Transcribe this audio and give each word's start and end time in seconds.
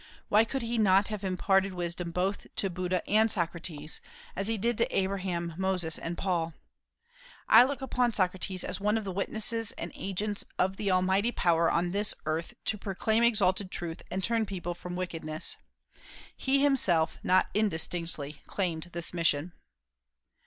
Why 0.29 0.45
could 0.45 0.63
he 0.63 0.79
not 0.79 1.09
have 1.09 1.23
imparted 1.23 1.75
wisdom 1.75 2.09
both 2.09 2.47
to 2.55 2.71
Buddha 2.71 3.07
and 3.07 3.29
Socrates, 3.29 4.01
as 4.35 4.47
he 4.47 4.57
did 4.57 4.75
to 4.79 4.97
Abraham, 4.97 5.53
Moses, 5.59 5.99
and 5.99 6.17
Paul? 6.17 6.55
I 7.47 7.63
look 7.65 7.83
upon 7.83 8.11
Socrates 8.11 8.63
as 8.63 8.79
one 8.79 8.97
of 8.97 9.03
the 9.03 9.11
witnesses 9.11 9.73
and 9.73 9.91
agents 9.93 10.43
of 10.57 10.79
Almighty 10.81 11.31
power 11.31 11.69
on 11.69 11.91
this 11.91 12.15
earth 12.25 12.55
to 12.65 12.79
proclaim 12.79 13.21
exalted 13.21 13.69
truth 13.69 14.01
and 14.09 14.23
turn 14.23 14.47
people 14.47 14.73
from 14.73 14.95
wickedness. 14.95 15.55
He 16.35 16.63
himself 16.63 17.19
not 17.21 17.49
indistinctly 17.53 18.41
claimed 18.47 18.89
this 18.93 19.13
mission. 19.13 19.53